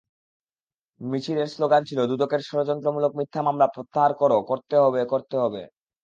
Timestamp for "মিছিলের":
1.01-1.47